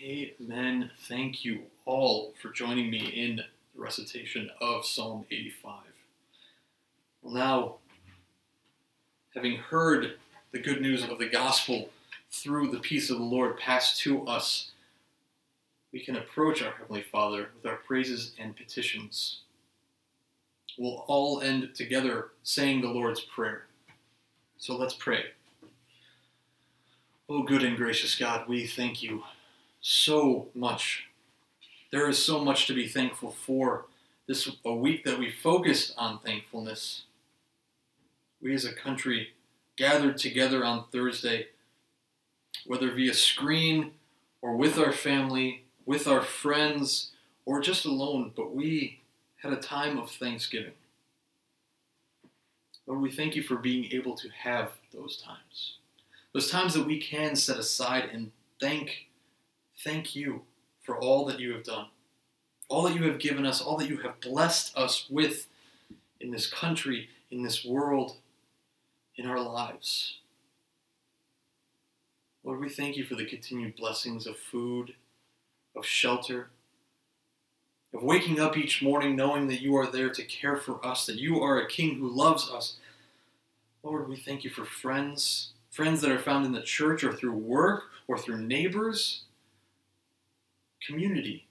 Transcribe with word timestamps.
Amen. 0.00 0.92
Thank 1.08 1.44
you 1.44 1.62
all 1.84 2.32
for 2.40 2.50
joining 2.50 2.88
me 2.88 2.98
in 2.98 3.36
the 3.36 3.42
recitation 3.74 4.48
of 4.60 4.86
Psalm 4.86 5.24
85. 5.28 5.80
Well, 7.20 7.34
now, 7.34 7.74
having 9.34 9.56
heard 9.56 10.12
the 10.52 10.60
good 10.60 10.80
news 10.80 11.02
of 11.02 11.18
the 11.18 11.28
gospel 11.28 11.90
through 12.30 12.70
the 12.70 12.78
peace 12.78 13.10
of 13.10 13.18
the 13.18 13.24
Lord 13.24 13.58
passed 13.58 13.98
to 14.02 14.24
us, 14.24 14.70
we 15.92 15.98
can 15.98 16.14
approach 16.14 16.62
our 16.62 16.74
Heavenly 16.78 17.02
Father 17.02 17.48
with 17.56 17.66
our 17.66 17.78
praises 17.78 18.34
and 18.38 18.54
petitions. 18.54 19.40
We'll 20.78 21.04
all 21.08 21.40
end 21.40 21.74
together 21.74 22.28
saying 22.44 22.82
the 22.82 22.88
Lord's 22.88 23.20
Prayer. 23.20 23.66
So 24.58 24.76
let's 24.76 24.94
pray. 24.94 25.24
Oh, 27.28 27.42
good 27.42 27.64
and 27.64 27.76
gracious 27.76 28.14
God, 28.14 28.48
we 28.48 28.64
thank 28.64 29.02
you 29.02 29.24
so 29.80 30.48
much. 30.54 31.08
There 31.90 32.08
is 32.08 32.22
so 32.22 32.44
much 32.44 32.66
to 32.66 32.74
be 32.74 32.86
thankful 32.86 33.32
for. 33.32 33.86
This 34.26 34.50
a 34.64 34.74
week 34.74 35.04
that 35.04 35.18
we 35.18 35.30
focused 35.30 35.94
on 35.96 36.18
thankfulness. 36.18 37.04
We 38.42 38.54
as 38.54 38.64
a 38.64 38.72
country 38.72 39.28
gathered 39.76 40.18
together 40.18 40.64
on 40.64 40.84
Thursday, 40.92 41.46
whether 42.66 42.92
via 42.92 43.14
screen 43.14 43.92
or 44.42 44.54
with 44.56 44.78
our 44.78 44.92
family, 44.92 45.64
with 45.86 46.06
our 46.06 46.20
friends, 46.20 47.12
or 47.46 47.60
just 47.60 47.86
alone, 47.86 48.32
but 48.36 48.54
we 48.54 49.00
had 49.36 49.52
a 49.52 49.56
time 49.56 49.98
of 49.98 50.10
thanksgiving. 50.10 50.74
Lord, 52.86 53.00
we 53.00 53.10
thank 53.10 53.34
you 53.34 53.42
for 53.42 53.56
being 53.56 53.90
able 53.92 54.14
to 54.16 54.28
have 54.28 54.72
those 54.92 55.16
times. 55.16 55.76
Those 56.34 56.50
times 56.50 56.74
that 56.74 56.86
we 56.86 57.00
can 57.00 57.34
set 57.36 57.58
aside 57.58 58.10
and 58.12 58.30
thank 58.60 59.07
thank 59.84 60.14
you 60.14 60.42
for 60.82 60.98
all 60.98 61.24
that 61.26 61.40
you 61.40 61.52
have 61.52 61.64
done, 61.64 61.86
all 62.68 62.82
that 62.82 62.94
you 62.94 63.04
have 63.04 63.18
given 63.18 63.46
us, 63.46 63.60
all 63.60 63.76
that 63.76 63.88
you 63.88 63.98
have 63.98 64.20
blessed 64.20 64.76
us 64.76 65.06
with 65.10 65.46
in 66.20 66.30
this 66.30 66.50
country, 66.50 67.08
in 67.30 67.42
this 67.42 67.64
world, 67.64 68.16
in 69.16 69.26
our 69.26 69.40
lives. 69.40 70.18
Lord, 72.44 72.60
we 72.60 72.68
thank 72.68 72.96
you 72.96 73.04
for 73.04 73.14
the 73.14 73.26
continued 73.26 73.76
blessings 73.76 74.26
of 74.26 74.38
food, 74.38 74.94
of 75.76 75.84
shelter, 75.84 76.50
of 77.92 78.02
waking 78.02 78.40
up 78.40 78.56
each 78.56 78.82
morning 78.82 79.16
knowing 79.16 79.48
that 79.48 79.60
you 79.60 79.76
are 79.76 79.86
there 79.86 80.10
to 80.10 80.24
care 80.24 80.56
for 80.56 80.84
us, 80.84 81.06
that 81.06 81.16
you 81.16 81.42
are 81.42 81.60
a 81.60 81.68
king 81.68 81.98
who 81.98 82.08
loves 82.08 82.50
us. 82.50 82.76
Lord, 83.82 84.08
we 84.08 84.16
thank 84.16 84.44
you 84.44 84.50
for 84.50 84.64
friends, 84.64 85.52
friends 85.70 86.00
that 86.00 86.10
are 86.10 86.18
found 86.18 86.46
in 86.46 86.52
the 86.52 86.62
church 86.62 87.04
or 87.04 87.12
through 87.12 87.34
work 87.34 87.84
or 88.06 88.18
through 88.18 88.42
neighbors 88.42 89.24
community, 90.86 91.46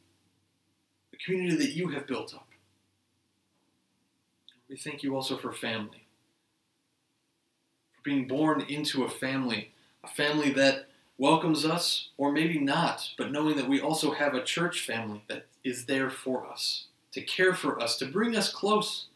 the 1.12 1.18
community 1.18 1.58
that 1.58 1.74
you 1.74 1.90
have 1.90 2.08
built 2.08 2.34
up. 2.34 2.48
We 4.70 4.78
thank 4.78 5.04
you 5.04 5.16
also 5.16 5.38
for 5.38 5.54
family, 5.54 6.08
for 7.94 8.02
being 8.04 8.28
born 8.28 8.62
into 8.62 9.04
a 9.04 9.10
family, 9.10 9.72
a 10.04 10.08
family 10.08 10.52
that 10.52 10.88
welcomes 11.18 11.66
us, 11.66 12.10
or 12.18 12.32
maybe 12.32 12.60
not, 12.60 13.10
but 13.18 13.32
knowing 13.32 13.56
that 13.56 13.70
we 13.70 13.80
also 13.80 14.12
have 14.12 14.34
a 14.34 14.44
church 14.44 14.86
family 14.86 15.24
that 15.28 15.48
is 15.64 15.86
there 15.86 16.10
for 16.10 16.46
us, 16.46 16.86
to 17.14 17.22
care 17.22 17.54
for 17.54 17.82
us, 17.82 17.98
to 17.98 18.06
bring 18.06 18.36
us 18.36 18.52
close. 18.52 19.08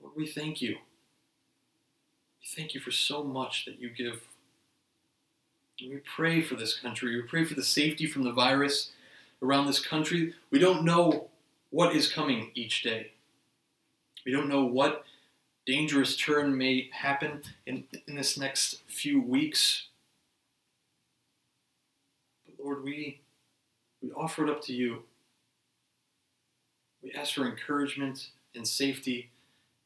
Lord, 0.00 0.14
we 0.16 0.26
thank 0.26 0.62
you. 0.62 0.76
We 2.40 2.46
thank 2.56 2.74
you 2.74 2.80
for 2.80 2.90
so 2.90 3.22
much 3.22 3.64
that 3.66 3.80
you 3.80 3.90
give. 3.90 4.22
we 5.80 6.00
pray 6.16 6.40
for 6.40 6.54
this 6.54 6.78
country. 6.78 7.16
We 7.16 7.22
pray 7.22 7.44
for 7.44 7.54
the 7.54 7.64
safety 7.64 8.06
from 8.06 8.22
the 8.22 8.32
virus 8.32 8.92
around 9.42 9.66
this 9.66 9.84
country. 9.84 10.34
We 10.50 10.58
don't 10.58 10.84
know 10.84 11.28
what 11.70 11.96
is 11.96 12.10
coming 12.10 12.50
each 12.54 12.82
day. 12.82 13.12
We 14.24 14.32
don't 14.32 14.48
know 14.48 14.64
what 14.64 15.04
dangerous 15.66 16.16
turn 16.16 16.56
may 16.56 16.90
happen 16.92 17.42
in, 17.66 17.84
in 18.06 18.14
this 18.14 18.38
next 18.38 18.82
few 18.88 19.20
weeks. 19.20 19.88
But 22.46 22.64
Lord, 22.64 22.84
we, 22.84 23.20
we 24.00 24.10
offer 24.12 24.44
it 24.44 24.50
up 24.50 24.62
to 24.62 24.72
you. 24.72 25.02
We 27.02 27.12
ask 27.12 27.34
for 27.34 27.46
encouragement 27.46 28.28
and 28.54 28.66
safety 28.66 29.30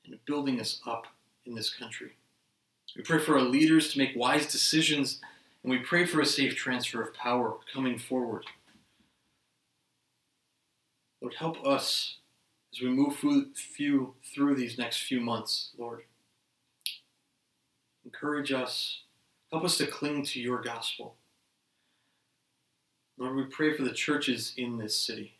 and 0.04 0.18
building 0.26 0.60
us 0.60 0.80
up 0.86 1.06
in 1.46 1.54
this 1.54 1.72
country. 1.72 2.12
We 2.94 3.02
pray 3.02 3.18
for 3.18 3.38
our 3.38 3.44
leaders 3.44 3.92
to 3.92 3.98
make 3.98 4.16
wise 4.16 4.46
decisions, 4.46 5.20
and 5.62 5.70
we 5.70 5.78
pray 5.78 6.06
for 6.06 6.20
a 6.20 6.26
safe 6.26 6.56
transfer 6.56 7.02
of 7.02 7.14
power 7.14 7.56
coming 7.72 7.98
forward. 7.98 8.44
Lord, 11.20 11.34
help 11.34 11.64
us 11.66 12.16
as 12.72 12.80
we 12.80 12.88
move 12.88 13.16
through, 13.16 14.14
through 14.34 14.54
these 14.54 14.78
next 14.78 15.02
few 15.02 15.20
months, 15.20 15.70
Lord. 15.78 16.02
Encourage 18.04 18.52
us. 18.52 19.00
Help 19.50 19.64
us 19.64 19.78
to 19.78 19.86
cling 19.86 20.24
to 20.24 20.40
your 20.40 20.60
gospel. 20.60 21.14
Lord, 23.18 23.34
we 23.34 23.44
pray 23.44 23.74
for 23.74 23.82
the 23.82 23.92
churches 23.92 24.52
in 24.56 24.76
this 24.76 24.96
city. 24.96 25.36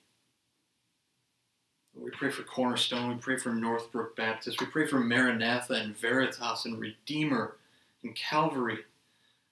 We 1.95 2.11
pray 2.11 2.31
for 2.31 2.43
Cornerstone. 2.43 3.09
We 3.09 3.15
pray 3.17 3.37
for 3.37 3.51
Northbrook 3.51 4.17
Baptist. 4.17 4.61
We 4.61 4.67
pray 4.67 4.87
for 4.87 5.01
Maranatha 5.01 5.75
and 5.75 5.97
Veritas 5.97 6.65
and 6.65 6.79
Redeemer 6.79 7.57
and 8.03 8.15
Calvary. 8.15 8.79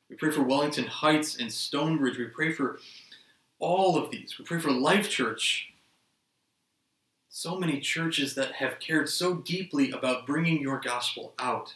We 0.09 0.17
pray 0.17 0.31
for 0.31 0.43
Wellington 0.43 0.87
Heights 0.87 1.39
and 1.39 1.53
Stonebridge. 1.53 2.19
We 2.19 2.27
pray 2.27 2.53
for 2.53 2.79
all 3.59 3.97
of 3.97 4.11
these. 4.11 4.39
We 4.39 4.45
pray 4.45 4.61
for 4.61 4.71
Life 4.71 5.09
Church 5.09 5.74
so 7.37 7.59
many 7.59 7.81
churches 7.81 8.37
that 8.37 8.53
have 8.53 8.79
cared 8.79 9.09
so 9.09 9.35
deeply 9.35 9.91
about 9.91 10.25
bringing 10.25 10.63
your 10.63 10.79
gospel 10.79 11.35
out. 11.37 11.75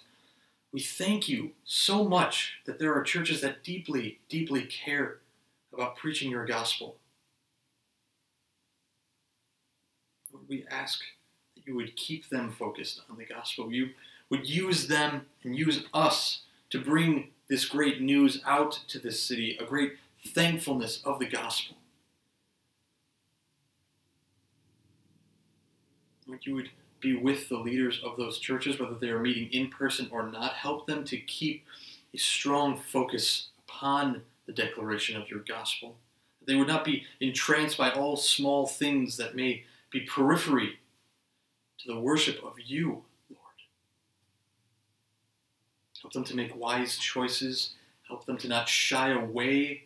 We 0.73 0.79
thank 0.79 1.29
you 1.29 1.51
so 1.65 2.05
much 2.05 2.53
that 2.65 2.79
there 2.79 2.95
are 2.95 3.03
churches 3.03 3.41
that 3.41 3.65
deeply, 3.65 4.21
deeply 4.29 4.63
care 4.63 5.17
about 5.75 5.97
preaching 5.97 6.31
your 6.31 6.47
gospel. 6.47 6.95
Lord, 10.33 10.45
we 10.49 10.65
ask 10.71 11.01
that 11.57 11.67
you 11.67 11.75
would 11.75 11.97
keep 11.97 12.29
them 12.29 12.53
focused 12.57 13.01
on 13.11 13.19
the 13.19 13.25
gospel. 13.25 13.73
You 13.73 13.91
would 14.31 14.49
use 14.49 14.87
them 14.87 15.27
and 15.43 15.59
use 15.59 15.87
us 15.93 16.43
to 16.71 16.81
bring 16.81 17.31
this 17.49 17.65
great 17.65 18.01
news 18.01 18.41
out 18.47 18.79
to 18.87 19.01
this 19.01 19.21
city, 19.21 19.59
a 19.61 19.65
great 19.65 19.95
thankfulness 20.25 21.03
of 21.05 21.19
the 21.19 21.27
gospel. 21.27 21.78
Lord, 26.29 26.45
you 26.45 26.55
would 26.55 26.71
be 27.01 27.17
with 27.17 27.49
the 27.49 27.57
leaders 27.57 28.01
of 28.05 28.17
those 28.19 28.39
churches, 28.39 28.79
whether 28.79 28.95
they 28.95 29.09
are 29.09 29.19
meeting 29.19 29.49
in 29.51 29.71
person 29.71 30.09
or 30.13 30.29
not. 30.29 30.53
Help 30.53 30.87
them 30.87 31.05
to 31.05 31.17
keep 31.17 31.65
a 32.15 32.19
strong 32.19 32.79
focus 32.79 33.49
upon 33.67 34.23
the 34.47 34.53
declaration 34.53 35.21
of 35.21 35.31
your 35.31 35.41
gospel. 35.41 35.97
They 36.47 36.55
would 36.55 36.69
not 36.69 36.85
be 36.85 37.05
entranced 37.21 37.79
by 37.79 37.91
all 37.91 38.17
small 38.17 38.67
things 38.67 39.17
that 39.17 39.35
may 39.35 39.65
be 39.91 40.01
periphery 40.01 40.79
to 41.79 41.93
the 41.93 42.01
worship 42.01 42.43
of 42.45 42.55
you, 42.65 43.05
Lord. 43.31 43.55
Help 46.03 46.13
them 46.13 46.25
to 46.25 46.37
make 46.37 46.55
wise 46.57 46.99
choices. 46.99 47.75
Help 48.07 48.27
them 48.27 48.39
to 48.39 48.49
not 48.49 48.69
shy 48.69 49.11
away 49.11 49.85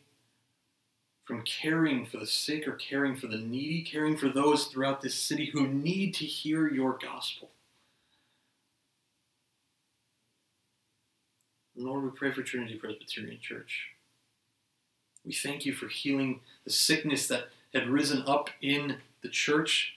from 1.25 1.43
caring 1.43 2.05
for 2.05 2.19
the 2.19 2.27
sick 2.27 2.67
or 2.67 2.73
caring 2.73 3.17
for 3.17 3.27
the 3.27 3.39
needy, 3.39 3.83
caring 3.83 4.17
for 4.17 4.29
those 4.29 4.67
throughout 4.67 5.01
this 5.01 5.15
city 5.15 5.51
who 5.53 5.69
need 5.69 6.15
to 6.15 6.25
hear 6.25 6.69
your 6.69 6.99
gospel. 7.01 7.51
Lord, 11.77 12.05
we 12.05 12.11
pray 12.11 12.33
for 12.33 12.43
Trinity 12.43 12.75
Presbyterian 12.75 13.41
Church. 13.41 13.89
We 15.25 15.33
thank 15.33 15.65
you 15.65 15.73
for 15.73 15.89
healing 15.89 16.41
the 16.65 16.73
sickness 16.73 17.29
that 17.29 17.45
had 17.73 17.89
risen 17.89 18.25
up 18.27 18.51
in 18.61 18.99
the 19.23 19.29
church. 19.29 19.95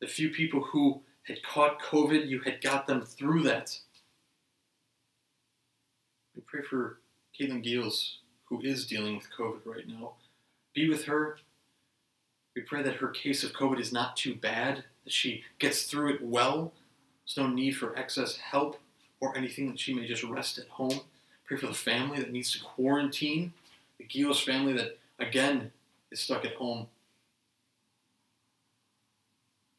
The 0.00 0.06
few 0.06 0.30
people 0.30 0.60
who 0.60 1.00
had 1.22 1.42
caught 1.42 1.80
COVID, 1.80 2.28
you 2.28 2.40
had 2.40 2.60
got 2.60 2.86
them 2.86 3.02
through 3.02 3.44
that. 3.44 3.78
We 6.34 6.42
pray 6.42 6.62
for 6.62 6.98
Caitlin 7.38 7.64
Giles 7.64 8.18
who 8.48 8.60
is 8.62 8.86
dealing 8.86 9.16
with 9.16 9.28
COVID 9.36 9.60
right 9.64 9.86
now. 9.86 10.12
Be 10.74 10.88
with 10.88 11.04
her. 11.04 11.38
We 12.56 12.62
pray 12.62 12.82
that 12.82 12.96
her 12.96 13.08
case 13.08 13.44
of 13.44 13.52
COVID 13.52 13.80
is 13.80 13.92
not 13.92 14.16
too 14.16 14.34
bad, 14.34 14.84
that 15.04 15.12
she 15.12 15.44
gets 15.58 15.84
through 15.84 16.14
it 16.14 16.22
well. 16.22 16.72
There's 17.24 17.36
no 17.36 17.52
need 17.52 17.72
for 17.72 17.96
excess 17.96 18.36
help 18.36 18.78
or 19.20 19.36
anything, 19.36 19.68
that 19.68 19.80
she 19.80 19.94
may 19.94 20.06
just 20.06 20.24
rest 20.24 20.58
at 20.58 20.68
home. 20.68 21.00
Pray 21.46 21.56
for 21.56 21.66
the 21.66 21.74
family 21.74 22.18
that 22.18 22.32
needs 22.32 22.52
to 22.52 22.60
quarantine, 22.60 23.52
the 23.98 24.04
Gios 24.04 24.44
family 24.44 24.72
that, 24.74 24.98
again, 25.18 25.72
is 26.10 26.20
stuck 26.20 26.44
at 26.44 26.54
home. 26.54 26.86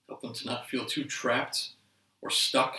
Help 0.08 0.22
them 0.22 0.34
to 0.34 0.46
not 0.46 0.70
feel 0.70 0.86
too 0.86 1.04
trapped 1.04 1.70
or 2.22 2.30
stuck 2.30 2.76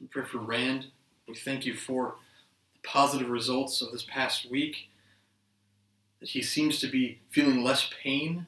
We 0.00 0.06
pray 0.06 0.24
for 0.24 0.38
Rand 0.38 0.86
we 1.28 1.34
thank 1.34 1.66
you 1.66 1.74
for 1.74 2.14
the 2.72 2.88
positive 2.88 3.28
results 3.28 3.82
of 3.82 3.92
this 3.92 4.04
past 4.04 4.50
week, 4.50 4.88
that 6.20 6.30
he 6.30 6.42
seems 6.42 6.80
to 6.80 6.88
be 6.88 7.20
feeling 7.30 7.62
less 7.62 7.90
pain. 8.02 8.46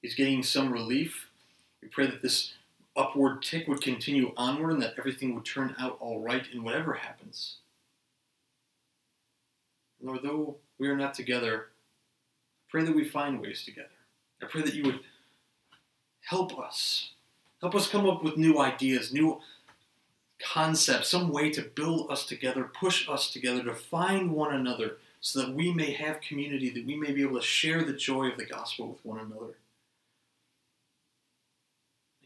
He's 0.00 0.14
getting 0.14 0.42
some 0.42 0.72
relief. 0.72 1.28
We 1.82 1.88
pray 1.88 2.06
that 2.06 2.22
this 2.22 2.52
upward 2.96 3.42
tick 3.42 3.66
would 3.68 3.82
continue 3.82 4.32
onward 4.36 4.72
and 4.72 4.82
that 4.82 4.94
everything 4.98 5.34
would 5.34 5.44
turn 5.44 5.74
out 5.78 5.96
all 6.00 6.20
right 6.20 6.44
in 6.52 6.62
whatever 6.62 6.94
happens. 6.94 7.56
Lord, 10.00 10.20
though 10.22 10.56
we 10.78 10.88
are 10.88 10.96
not 10.96 11.14
together, 11.14 11.68
I 11.68 12.64
pray 12.70 12.84
that 12.84 12.94
we 12.94 13.08
find 13.08 13.40
ways 13.40 13.64
together. 13.64 13.88
I 14.42 14.46
pray 14.46 14.62
that 14.62 14.74
you 14.74 14.82
would 14.84 15.00
help 16.22 16.58
us. 16.58 17.10
Help 17.60 17.74
us 17.74 17.88
come 17.88 18.08
up 18.08 18.24
with 18.24 18.36
new 18.36 18.58
ideas, 18.58 19.12
new 19.12 19.40
concepts, 20.42 21.08
some 21.08 21.30
way 21.30 21.50
to 21.50 21.62
build 21.62 22.10
us 22.10 22.26
together, 22.26 22.64
push 22.64 23.08
us 23.08 23.30
together, 23.30 23.62
to 23.64 23.74
find 23.74 24.32
one 24.32 24.54
another 24.54 24.96
so 25.20 25.40
that 25.40 25.54
we 25.54 25.72
may 25.72 25.92
have 25.92 26.20
community, 26.20 26.68
that 26.70 26.86
we 26.86 26.96
may 26.96 27.12
be 27.12 27.22
able 27.22 27.38
to 27.38 27.46
share 27.46 27.84
the 27.84 27.92
joy 27.92 28.28
of 28.28 28.36
the 28.36 28.44
gospel 28.44 28.88
with 28.88 29.04
one 29.04 29.20
another. 29.20 29.54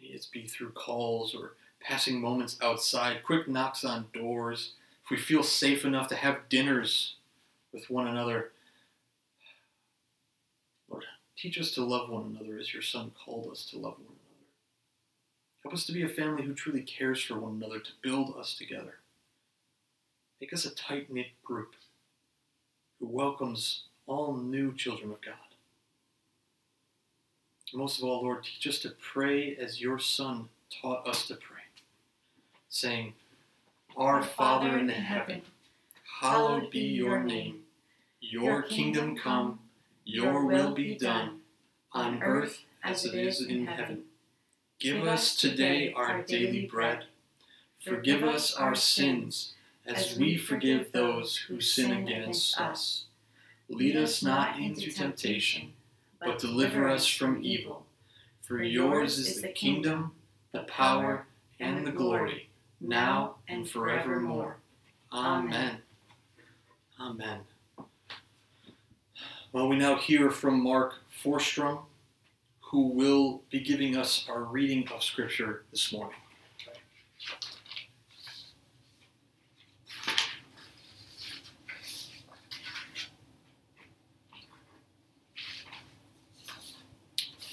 May 0.00 0.08
it 0.08 0.26
be 0.32 0.46
through 0.46 0.70
calls 0.70 1.34
or 1.34 1.52
passing 1.80 2.20
moments 2.20 2.58
outside, 2.62 3.22
quick 3.22 3.46
knocks 3.48 3.84
on 3.84 4.06
doors, 4.12 4.72
if 5.04 5.10
we 5.10 5.16
feel 5.16 5.42
safe 5.42 5.84
enough 5.84 6.08
to 6.08 6.16
have 6.16 6.48
dinners 6.48 7.16
with 7.72 7.90
one 7.90 8.08
another. 8.08 8.50
Lord, 10.88 11.04
teach 11.36 11.60
us 11.60 11.72
to 11.72 11.84
love 11.84 12.08
one 12.08 12.34
another 12.34 12.58
as 12.58 12.72
your 12.72 12.82
Son 12.82 13.12
called 13.24 13.50
us 13.52 13.66
to 13.70 13.76
love 13.76 13.94
one 13.98 14.06
another. 14.06 14.15
Help 15.66 15.74
us 15.74 15.84
to 15.86 15.92
be 15.92 16.04
a 16.04 16.08
family 16.08 16.44
who 16.44 16.54
truly 16.54 16.80
cares 16.80 17.20
for 17.20 17.40
one 17.40 17.54
another, 17.54 17.80
to 17.80 17.90
build 18.00 18.36
us 18.38 18.54
together. 18.54 18.98
Make 20.40 20.52
us 20.52 20.64
a 20.64 20.72
tight 20.72 21.12
knit 21.12 21.42
group 21.42 21.74
who 23.00 23.08
welcomes 23.08 23.82
all 24.06 24.36
new 24.36 24.72
children 24.72 25.10
of 25.10 25.20
God. 25.20 25.34
And 27.72 27.80
most 27.80 27.98
of 27.98 28.04
all, 28.04 28.22
Lord, 28.22 28.44
teach 28.44 28.68
us 28.68 28.78
to 28.82 28.90
pray 28.90 29.56
as 29.56 29.80
your 29.80 29.98
Son 29.98 30.50
taught 30.70 31.04
us 31.04 31.26
to 31.26 31.34
pray, 31.34 31.64
saying, 32.68 33.14
Our 33.96 34.22
Father 34.22 34.78
in 34.78 34.88
heaven, 34.88 35.42
hallowed 36.20 36.70
be 36.70 36.78
your 36.78 37.24
name. 37.24 37.62
Your 38.20 38.62
kingdom 38.62 39.16
come, 39.16 39.58
your 40.04 40.46
will 40.46 40.74
be 40.74 40.94
done, 40.96 41.40
on 41.90 42.22
earth 42.22 42.62
as 42.84 43.04
it 43.04 43.16
is 43.16 43.44
in 43.44 43.66
heaven. 43.66 44.04
Give 44.78 45.06
us 45.06 45.34
today 45.34 45.90
our 45.94 46.20
daily 46.20 46.66
bread. 46.66 47.06
Forgive 47.82 48.22
us 48.22 48.54
our 48.54 48.74
sins 48.74 49.54
as 49.86 50.18
we 50.18 50.36
forgive 50.36 50.92
those 50.92 51.36
who 51.36 51.62
sin 51.62 51.92
against 51.92 52.60
us. 52.60 53.04
Lead 53.70 53.96
us 53.96 54.22
not 54.22 54.58
into 54.58 54.90
temptation, 54.90 55.72
but 56.20 56.38
deliver 56.38 56.88
us 56.88 57.06
from 57.06 57.42
evil. 57.42 57.86
For 58.42 58.62
yours 58.62 59.18
is 59.18 59.40
the 59.40 59.48
kingdom, 59.48 60.12
the 60.52 60.64
power, 60.64 61.26
and 61.58 61.86
the 61.86 61.92
glory, 61.92 62.50
now 62.78 63.36
and 63.48 63.66
forevermore. 63.68 64.58
Amen. 65.10 65.78
Amen. 67.00 67.40
Well, 69.52 69.68
we 69.68 69.76
now 69.76 69.96
hear 69.96 70.30
from 70.30 70.62
Mark 70.62 70.96
Forstrom, 71.24 71.78
who 72.70 72.88
will 72.88 73.42
be 73.48 73.60
giving 73.60 73.96
us 73.96 74.26
our 74.28 74.42
reading 74.42 74.88
of 74.92 75.00
Scripture 75.00 75.64
this 75.70 75.92
morning. 75.92 76.16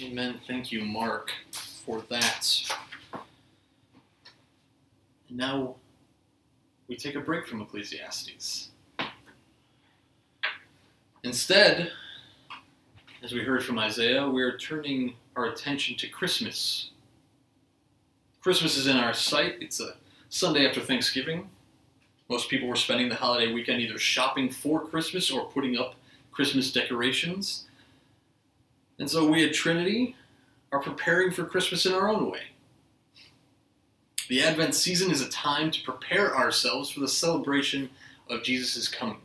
Amen. 0.01 0.39
Thank 0.47 0.71
you, 0.71 0.83
Mark, 0.83 1.31
for 1.51 2.01
that. 2.09 2.47
And 5.29 5.37
now 5.37 5.75
we 6.87 6.97
take 6.97 7.13
a 7.13 7.19
break 7.19 7.47
from 7.47 7.61
Ecclesiastes. 7.61 8.71
Instead, 11.23 11.91
as 13.23 13.31
we 13.31 13.41
heard 13.41 13.63
from 13.63 13.79
Isaiah, 13.79 14.29
we 14.29 14.43
are 14.43 14.57
turning 14.57 15.15
our 15.37 15.45
attention 15.45 15.95
to 15.95 16.09
Christmas. 16.09 16.89
Christmas 18.41 18.75
is 18.75 18.87
in 18.87 18.97
our 18.97 19.13
sight. 19.13 19.55
It's 19.61 19.79
a 19.79 19.95
Sunday 20.27 20.67
after 20.67 20.81
Thanksgiving. 20.81 21.49
Most 22.29 22.49
people 22.49 22.67
were 22.67 22.75
spending 22.75 23.07
the 23.07 23.15
holiday 23.15 23.53
weekend 23.53 23.79
either 23.79 23.97
shopping 23.97 24.51
for 24.51 24.85
Christmas 24.85 25.31
or 25.31 25.45
putting 25.45 25.77
up 25.77 25.95
Christmas 26.33 26.73
decorations. 26.73 27.63
And 28.99 29.09
so 29.09 29.25
we 29.25 29.47
at 29.47 29.53
Trinity 29.53 30.17
are 30.73 30.81
preparing 30.81 31.31
for 31.31 31.45
Christmas 31.45 31.85
in 31.85 31.93
our 31.93 32.09
own 32.09 32.29
way. 32.29 32.41
The 34.27 34.43
Advent 34.43 34.75
season 34.75 35.11
is 35.11 35.21
a 35.21 35.29
time 35.29 35.71
to 35.71 35.83
prepare 35.83 36.35
ourselves 36.35 36.89
for 36.89 36.99
the 36.99 37.07
celebration 37.07 37.89
of 38.29 38.43
Jesus' 38.43 38.89
coming. 38.89 39.21